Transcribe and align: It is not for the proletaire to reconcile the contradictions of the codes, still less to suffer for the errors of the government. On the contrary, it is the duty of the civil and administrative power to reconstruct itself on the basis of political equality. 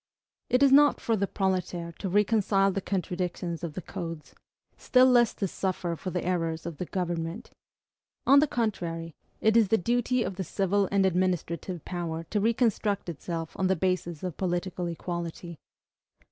It 0.49 0.63
is 0.63 0.71
not 0.71 0.99
for 0.99 1.15
the 1.15 1.27
proletaire 1.27 1.91
to 1.99 2.09
reconcile 2.09 2.71
the 2.71 2.81
contradictions 2.81 3.63
of 3.63 3.73
the 3.75 3.83
codes, 3.83 4.33
still 4.75 5.05
less 5.05 5.35
to 5.35 5.47
suffer 5.47 5.95
for 5.95 6.09
the 6.09 6.25
errors 6.25 6.65
of 6.65 6.77
the 6.77 6.87
government. 6.87 7.51
On 8.25 8.39
the 8.39 8.47
contrary, 8.47 9.13
it 9.41 9.55
is 9.55 9.67
the 9.67 9.77
duty 9.77 10.23
of 10.23 10.37
the 10.37 10.43
civil 10.43 10.89
and 10.91 11.05
administrative 11.05 11.85
power 11.85 12.23
to 12.31 12.39
reconstruct 12.41 13.09
itself 13.09 13.55
on 13.55 13.67
the 13.67 13.75
basis 13.75 14.23
of 14.23 14.37
political 14.37 14.87
equality. 14.87 15.59